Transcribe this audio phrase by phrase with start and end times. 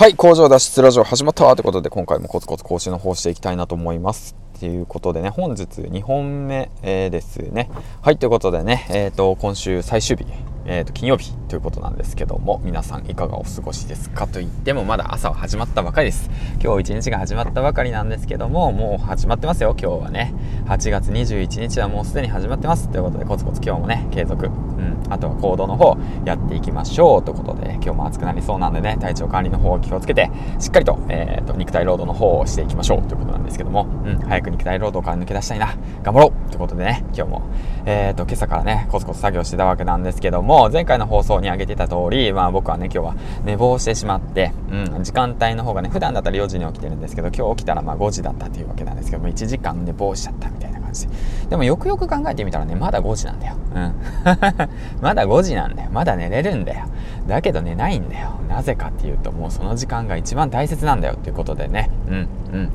[0.00, 4.34] はい、工場脱出ラジオ始まったということで、今回もコツコツ更新の方していきたいなと思います。
[4.58, 7.70] ということでね、本日2本目、えー、ですね。
[8.00, 10.24] はい、ということでね、えっ、ー、と、今週最終日、
[10.72, 16.30] えー、と金曜日ということなんですけども皆さんいかがお過ごしですかと言ってもまだ朝は始まったばかりです。
[16.62, 20.32] 今日一日が始まったばかりなんですけどももう始まってますよ今日はね。
[20.66, 22.88] 8月21日はもうすでに始まってます。
[22.88, 24.46] ということでコツコツ今日もね継続。
[24.46, 25.00] うん。
[25.10, 30.30] あとは行動の方やっていきましょうということで今日も暑くなりそうなんでね体調管理の方を気をつけて
[30.60, 35.74] しっかりと,、えーと、肉体労働の方をしていきましょうということなんですけども、うん、早く肉体労働から抜け出したいな。
[36.04, 37.42] 頑張ろうということでね今日も、
[37.84, 43.14] えーと今朝からねコツコツ作業してたわけなんですけどもも前回の放送に上げてた通り、まあ僕はね、今日は
[43.44, 51.14] 寝坊してしまって、うん、時間帯の方がね、普段だったら4時に起きてるんですけど、今日起きたらまあ5時だったというわけなんですけども、1時間寝坊しちゃったみたいな感じで。
[51.48, 53.56] でもよくよく考えてみたらね、まだ5時なんだよ。
[53.74, 53.94] うん。
[55.00, 55.90] まだ5時なんだよ。
[55.92, 56.86] まだ寝れるんだよ。
[57.26, 58.32] だけど寝ないんだよ。
[58.48, 61.90] なぜかっていうと、もうその時間が一番大切なんだよっていうことでね。
[62.08, 62.18] うん、う
[62.58, 62.70] ん。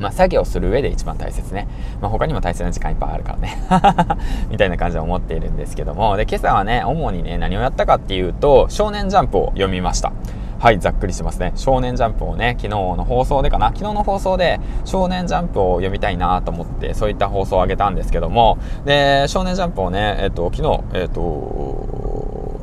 [0.00, 1.68] まあ、作業する上で一番大切ね。
[2.00, 3.58] まあ、他にも大切な時間いっぱいあるからね。
[4.50, 6.16] みたいな感じで思っているんですけども。
[6.16, 10.12] で、今朝はね、主にね、何をやったかっていうと、少年ジャンプを読みました。
[10.58, 11.52] はい、ざっくりしますね。
[11.54, 13.68] 少年ジャンプをね、昨日の放送でかな？
[13.68, 22.60] 昨日の放送で少年ジャンプを読みたいなと思って、そういった放送をあげたんですけども、で、少年ジャンプをね、えっと、昨日、えっと、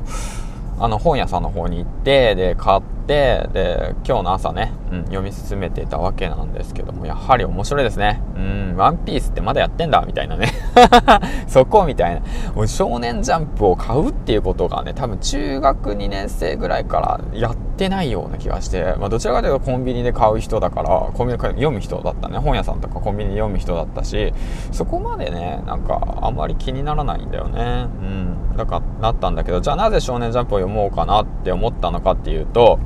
[0.80, 8.22] あの、本屋さんの方に行って、で、買って、でで今日の朝ね、うん、読み進めていたわけなんですけどもやはり面白いですね。
[8.36, 10.52] うんワンピースってまだやってんだみたいなね。
[11.48, 12.68] そこみたいな。
[12.68, 22.38] 少年ジャンプを買うっていうことがね多分中学2年生ぐらいからやってないような気がして、まあ、どちらかというとコンビニで買う人だからコンビニで読む人だったね。
[22.40, 24.34] 本屋さんとかコンビニで読む人だったし
[24.72, 27.88] そこまでねなんかあんまり気にならないんだよね。
[28.02, 32.80] うんだからなったんだけどじゃあなぜ少年ジャンプを読もうかなって思ったのかっていうと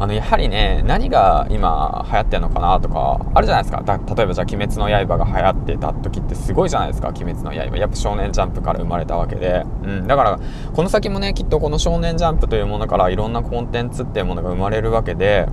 [0.00, 3.84] あの、やはりね、何が今流行ってんのかなとか、あるじゃないですか。
[4.16, 7.76] 例えばじゃあ、鬼滅の刃が流行ってた時ってすごいじゃないですか、鬼滅の刃。
[7.76, 9.62] やっぱ少年ジャンプから生まれたわけで。
[9.84, 10.40] うん、だから、
[10.72, 15.46] この先もね、きっとこの少年ジャンプというものからいろんなコンテンツっていうものが生まれるわけで、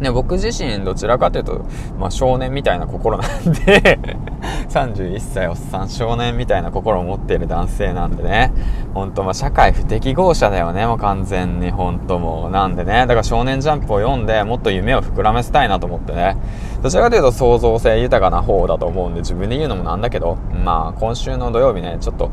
[0.00, 1.64] ね、僕自身どちらかというと、
[1.98, 3.98] まあ、少年みたいな心なんで
[4.68, 8.52] 31歳おっさん少年みたいな心を持っている男性なんでね。
[8.92, 12.50] 本当まあ社会不適合者だよねもう完全に本当もう。
[12.50, 12.92] なんでね。
[12.92, 16.36] だから少年ジャンプを読んでもっと夢を膨らませたいなと思ってね。
[16.82, 22.30] どちらかというと創造性豊かな方だと思うんで自分で言うのもなんだけどまあ今週の土曜日ねちょっと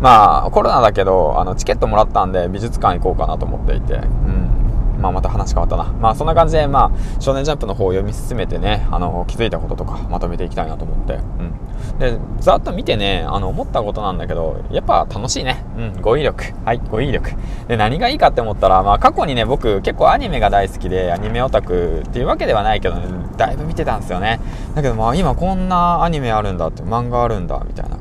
[0.00, 3.94] まあコロナだけどあのチケットもらったんで美術館行こうかなと思っていて。
[3.94, 4.55] うん。
[5.00, 5.84] まあ、また話変わったな。
[6.00, 11.14] まあ、そんな感じで、まあ、少年ジャンプの方を読み進めてね、あの、気づいたこととかまとめていきたいなと思って。
[11.14, 11.98] うん。
[11.98, 15.64] で、ざっと見てね、あの、思ったことなんだけど、やっぱ楽しいね。
[15.76, 16.54] うん、語彙力。
[16.64, 17.30] はい、語彙力。
[17.68, 23.02] で、何がいいかって思ったら、まあ、過去にね、僕、結構アニメが大好きで、アニメオタクっていうわけではないけどね、
[23.36, 24.40] だいぶ見てたんですよね。
[24.74, 27.95] だけど、まあ、今こんなアニメあるんだって、漫画あるんだ、みたいな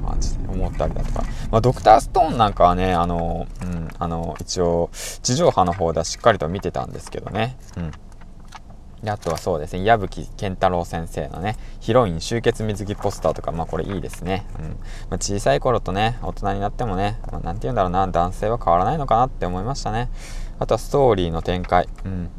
[0.56, 1.24] 思ったりだとか。
[1.52, 4.90] まあ、ドクターストーンなんかはね、あの、うん、あの、一応、
[5.22, 7.58] 地上波の方ではしっかりと見てたんですけどね。
[7.78, 7.92] うん。
[9.04, 14.46] で、あとはそうですね、矢吹健太郎先生のね、ヒロイン集結水着ポスターとか、まあこれいいですね。
[14.60, 14.66] うん。
[14.66, 14.76] ま
[15.12, 20.10] あ、小さい頃とね、大人になってもね、まあ、て言うんだろうな、男性は変わらないのかなって思いましたね。
[20.60, 21.88] あとはストーリーの展開。
[22.06, 22.30] うん。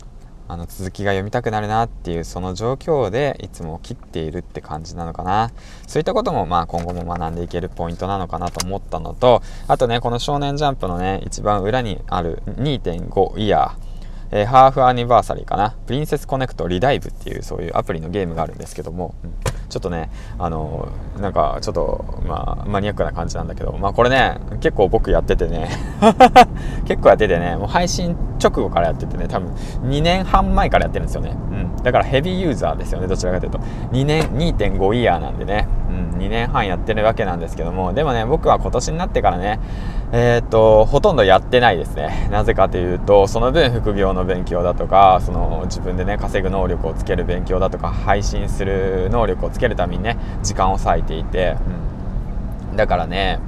[0.48, 5.50] あの続きが読みたくなるなっていうその状況でいつも切っているって感じなのかな。
[5.86, 13.86] そういったこともまあ今後も学んでいけるポイントなのかなと思ったのとあとねこの少年ジャンプのね一番裏にある2.5イヤー。
[14.30, 19.30] えー、ハーフアニバーサリーかな、プリンセスコネクトリダイブっていうそういうアプリのゲームがあるんですけども、うん、
[19.68, 25.70] ちょっとね、あのー、なんかちょっと、まあ、マニアックな感じなんだけど、まあこれね、結構僕やっててね、
[26.86, 29.50] 結構やっててね、もう配信直後からやっててね、多分
[29.88, 31.30] 2年半前からやってるんですよね。
[31.30, 31.82] うん。
[31.82, 33.58] だからヘビーユーザーですよね、どちらかというと。
[33.92, 39.60] 2年、2.5イヤーなんでね、うん、2年半やってるわけなんですけども、でもね、僕は今年になってからね、
[40.12, 42.28] えー、っと、ほとんどやってないですね。
[42.30, 51.95] なぜかというと、その分副業の勉強だとか、その自分でね、稼ぐ能力をつける勉強だとか、配信する能力をつけるためにね、時間を割いていて、うん。
[52.76, 53.40] だからね、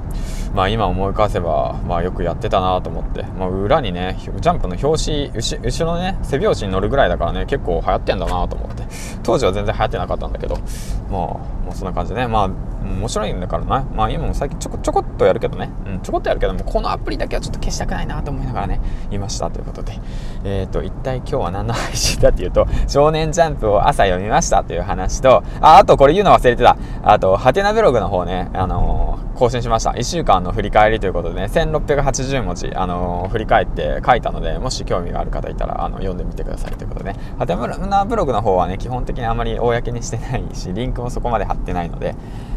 [0.55, 8.85] まあ今思い返せば、まあよくやってたなと思って、まあ裏にね、ジャンプの表紙、後後ろのね、背表紙に乗るぐらいだからね、結構流行ってんだなと思って、
[9.23, 12.51] 当時は全然流行ってなかったんだけど、まあ、もうそんな感じでね、まあ
[12.89, 13.87] 面白いんだからな。
[13.95, 15.71] まあ今も最近ちょこちょこっとやるけどね。
[15.87, 18.81] うん、ちょこっとやるけども、このアプリだけはちょっと消したくないなと思いながらね、
[19.11, 19.99] いましたということで。
[20.45, 26.77] えっ、ー、と、一体今日は何の配信だっていうと、少年ジャンプを朝読みましたという話と、あ、あとこれ言うの忘れてた。
[27.03, 29.91] あと、ハテナブログの方ね、あのー更新しました。
[29.91, 37.21] 1週間の振り返りということでね1680文字、あのー、振り返って書いたのでもし興味がある方いたらあの読んでみてくださいということでね。
[37.39, 42.17] ハテナブログの方はね基本的にあまり公にしてないしリンクもそこまで貼ってないので、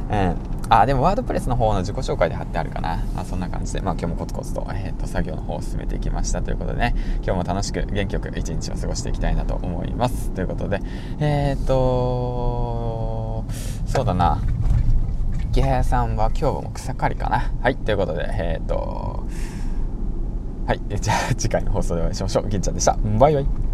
[0.09, 0.35] うん、
[0.69, 6.95] あでもワードプレスの方の自己紹介で貼ってあるかな、あ、そんな感じで、まあ、今日もコツコツと,、えー、と作業の方を進めていきましたということでね。
[7.23, 10.31] 今日も楽しく元気よく一日を過ごしていきたいなと思います。
[10.31, 10.81] ということで
[11.19, 13.45] えっ、と
[13.85, 14.41] そうだな。
[15.51, 17.51] 池平さんは今日も草刈りかな。
[17.61, 19.25] はいということでえっ、ー、と
[20.65, 22.47] はいじゃあ次回の放送でお会いしましょう。
[22.47, 22.97] 銀ちゃんでした。
[23.19, 23.70] バイバイ。